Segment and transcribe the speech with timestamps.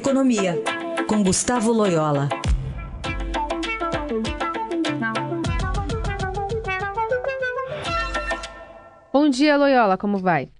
[0.00, 0.54] Economia,
[1.06, 2.26] com Gustavo Loyola.
[9.12, 10.50] Bom dia, Loyola, como vai?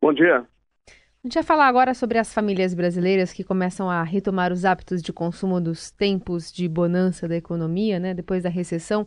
[0.00, 0.38] Bom dia.
[0.38, 5.02] A gente vai falar agora sobre as famílias brasileiras que começam a retomar os hábitos
[5.02, 8.14] de consumo dos tempos de bonança da economia, né?
[8.14, 9.06] Depois da recessão.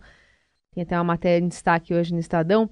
[0.75, 2.69] Tem até uma matéria em destaque hoje no Estadão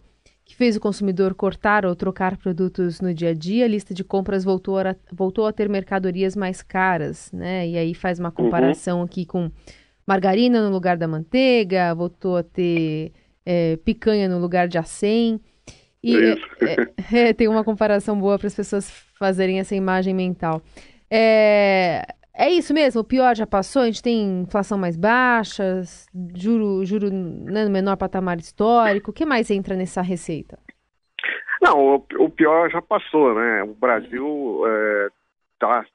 [0.50, 3.66] que fez o consumidor cortar ou trocar produtos no dia a dia.
[3.66, 7.68] A lista de compras voltou a, voltou a ter mercadorias mais caras, né?
[7.68, 9.06] E aí faz uma comparação uhum.
[9.06, 9.52] aqui com
[10.08, 13.12] margarina no lugar da manteiga, voltou a ter
[13.46, 15.40] é, picanha no lugar de acém.
[16.02, 16.36] E é,
[17.14, 20.64] é, tem uma comparação boa para as pessoas fazerem essa imagem mental.
[21.12, 22.08] É,
[22.40, 25.82] é isso mesmo, o pior já passou, a gente tem inflação mais baixa,
[26.34, 29.12] juro, juro né, no menor patamar histórico.
[29.12, 30.58] O que mais entra nessa receita?
[31.62, 33.64] Não, o, o pior já passou, né?
[33.64, 34.64] O Brasil
[35.54, 35.90] está é,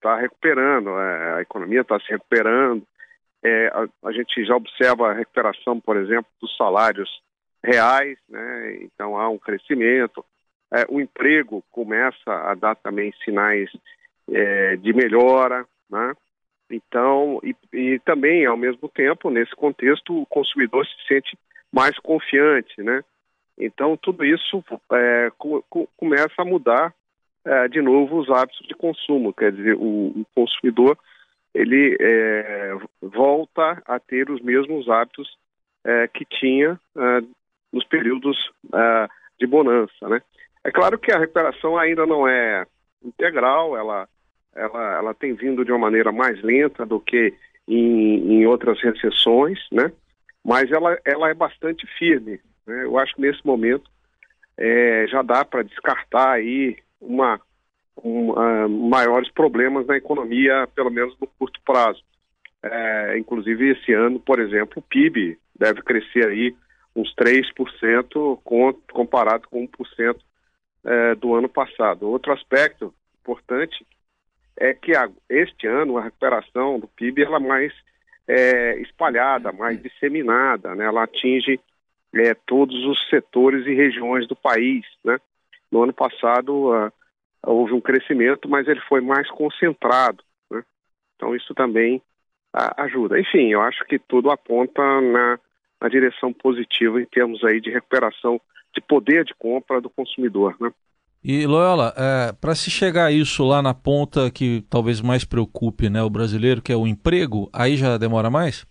[0.00, 2.86] tá recuperando, é, a economia está se recuperando.
[3.42, 7.10] É, a, a, gente já observa a recuperação, por exemplo, dos salários
[7.64, 8.78] reais, né?
[8.82, 10.24] Então há um crescimento.
[10.72, 13.68] É, o emprego começa a dar também sinais
[14.30, 16.14] é, de melhora, né?
[16.70, 21.36] Então, e, e, também, ao mesmo tempo, nesse contexto, o consumidor se sente
[21.72, 23.02] mais confiante, né?
[23.58, 25.64] Então, tudo isso é, co
[25.96, 26.94] começa a mudar
[27.44, 30.96] é, de novo os hábitos de consumo, quer dizer, o, o consumidor
[31.52, 35.28] ele é, volta a ter os mesmos hábitos
[35.84, 37.20] é, que tinha é,
[37.72, 40.20] nos períodos uh, de bonança, né?
[40.64, 42.66] É claro que a recuperação ainda não é
[43.02, 44.08] integral, ela,
[44.54, 47.34] ela, ela tem vindo de uma maneira mais lenta do que
[47.66, 49.92] em, em outras recessões, né?
[50.44, 52.40] Mas ela, ela é bastante firme.
[52.66, 52.84] Né?
[52.84, 53.90] Eu acho que nesse momento
[54.56, 57.40] é, já dá para descartar aí uma,
[58.68, 62.02] maiores problemas na economia, pelo menos no curto prazo.
[62.62, 66.54] É, inclusive esse ano, por exemplo, o PIB deve crescer aí
[66.94, 68.38] uns 3%
[68.92, 70.16] comparado com 1%
[70.84, 72.08] é, do ano passado.
[72.08, 73.86] Outro aspecto importante
[74.56, 77.72] é que a, este ano a recuperação do PIB ela é mais
[78.28, 80.84] é, espalhada, mais disseminada, né?
[80.84, 81.58] ela atinge
[82.14, 84.84] é, todos os setores e regiões do país.
[85.04, 85.18] Né?
[85.70, 86.92] No ano passado
[87.46, 90.22] houve um crescimento, mas ele foi mais concentrado.
[90.50, 90.62] Né?
[91.16, 92.02] Então isso também
[92.76, 93.18] ajuda.
[93.18, 95.38] Enfim, eu acho que tudo aponta na
[95.80, 98.40] na direção positiva em termos aí de recuperação
[98.74, 100.70] de poder de compra do consumidor, né?
[101.22, 105.90] E Loyola, é, para se chegar a isso lá na ponta que talvez mais preocupe
[105.90, 108.66] né, o brasileiro, que é o emprego, aí já demora mais?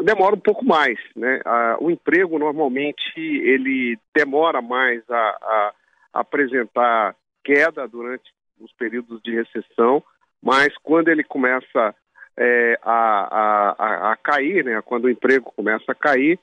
[0.00, 1.40] Demora um pouco mais, né?
[1.44, 5.72] Ah, o emprego normalmente ele demora mais a, a,
[6.12, 10.02] apresentar queda durante os períodos de recessão,
[10.42, 11.94] mas quando ele começa
[12.36, 14.80] é, a, a, a, cair, né?
[14.82, 16.38] quando o emprego começa a cair,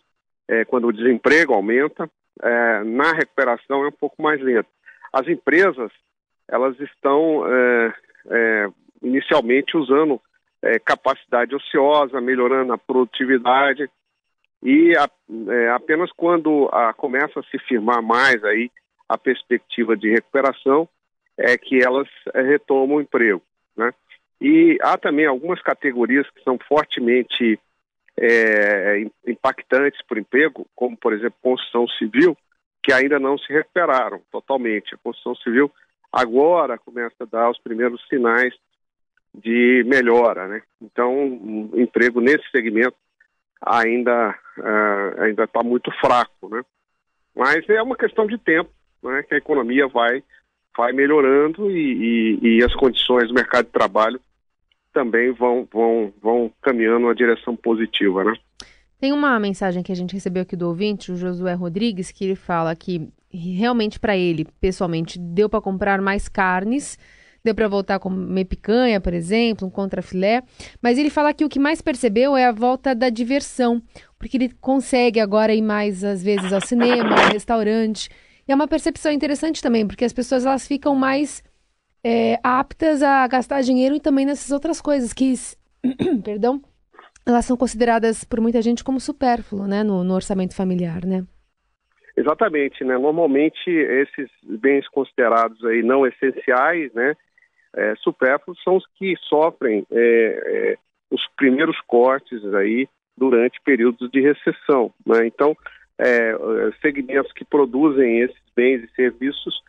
[0.48, 2.10] é, quando o desemprego aumenta,
[2.42, 4.70] é, na recuperação é um pouco mais lento.
[5.12, 5.92] As empresas,
[6.48, 7.94] elas estão é,
[8.32, 8.68] é,
[9.02, 10.20] inicialmente usando
[10.62, 13.90] é, capacidade ociosa, melhorando a produtividade,
[14.62, 15.10] e a,
[15.76, 18.72] apenas quando a, começa a se firmar mais aí
[19.10, 20.88] a perspectiva de recuperação,
[21.38, 23.42] é que elas retomam o emprego,
[23.76, 23.94] né?
[24.40, 27.60] E há também algumas categorias que são fortemente
[28.18, 32.38] é, impactantes para o emprego, como, por exemplo, construção civil,
[32.82, 34.94] que ainda não se recuperaram totalmente.
[34.94, 35.72] A construção civil
[36.12, 38.54] agora começa a dar os primeiros sinais
[39.34, 40.62] de melhora, né?
[40.82, 41.28] Então,
[41.74, 42.96] o emprego nesse segmento
[43.60, 46.62] ainda uh, ainda está muito fraco, né?
[47.36, 48.70] Mas é uma questão de tempo,
[49.02, 49.24] né?
[49.24, 50.24] Que a economia vai
[50.78, 54.20] vai melhorando e, e, e as condições do mercado de trabalho
[54.94, 58.34] também vão, vão, vão caminhando uma direção positiva, né?
[59.00, 62.36] Tem uma mensagem que a gente recebeu aqui do ouvinte, o Josué Rodrigues, que ele
[62.36, 66.98] fala que realmente para ele, pessoalmente, deu para comprar mais carnes,
[67.44, 70.42] deu para voltar a comer picanha, por exemplo, um contrafilé,
[70.82, 73.82] mas ele fala que o que mais percebeu é a volta da diversão,
[74.18, 78.10] porque ele consegue agora ir mais às vezes ao cinema, ao restaurante.
[78.48, 81.44] E é uma percepção interessante também, porque as pessoas elas ficam mais
[82.04, 85.34] é, aptas a gastar dinheiro e também nessas outras coisas que,
[86.24, 86.62] perdão,
[87.26, 91.26] elas são consideradas por muita gente como supérfluo, né, no, no orçamento familiar, né?
[92.16, 92.96] Exatamente, né?
[92.98, 97.16] Normalmente esses bens considerados aí não essenciais, né,
[97.76, 100.78] é, supérfluos são os que sofrem é, é,
[101.10, 105.26] os primeiros cortes aí durante períodos de recessão, né?
[105.26, 105.56] Então,
[105.98, 106.36] é,
[106.82, 109.62] segmentos que produzem esses bens e serviços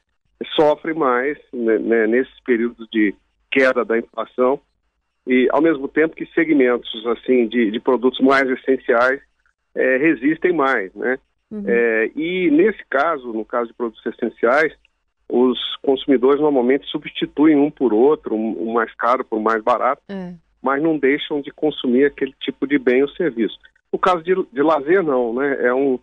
[0.54, 3.14] sofre mais né, né, nesses períodos de
[3.50, 4.60] queda da inflação
[5.26, 9.20] e ao mesmo tempo que segmentos assim de, de produtos mais essenciais
[9.74, 11.18] é, resistem mais, né?
[11.50, 11.64] Uhum.
[11.66, 14.72] É, e nesse caso, no caso de produtos essenciais,
[15.28, 20.34] os consumidores normalmente substituem um por outro, um, um mais caro por mais barato, é.
[20.62, 23.58] mas não deixam de consumir aquele tipo de bem ou serviço.
[23.92, 25.66] No caso de, de lazer, não, né?
[25.66, 25.98] É um,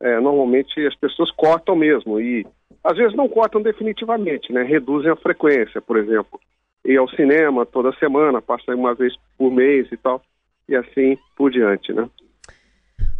[0.00, 2.46] é, normalmente as pessoas cortam mesmo e
[2.82, 4.62] às vezes não cortam definitivamente, né?
[4.62, 6.40] Reduzem a frequência, por exemplo,
[6.84, 10.22] ir ao cinema toda semana, passa uma vez por mês e tal,
[10.68, 12.08] e assim por diante, né?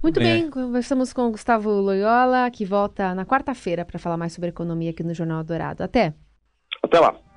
[0.02, 4.32] Muito bem, bem conversamos com o Gustavo Loyola, que volta na quarta-feira para falar mais
[4.32, 5.82] sobre economia aqui no Jornal Dourado.
[5.82, 6.14] Até!
[6.82, 7.29] Até lá!